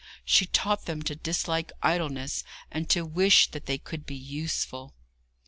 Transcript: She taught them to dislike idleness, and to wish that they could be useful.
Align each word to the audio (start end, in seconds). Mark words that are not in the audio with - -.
She 0.25 0.47
taught 0.47 0.85
them 0.85 1.03
to 1.03 1.15
dislike 1.15 1.71
idleness, 1.83 2.43
and 2.71 2.89
to 2.89 3.05
wish 3.05 3.51
that 3.51 3.67
they 3.67 3.77
could 3.77 4.03
be 4.03 4.15
useful. 4.15 4.95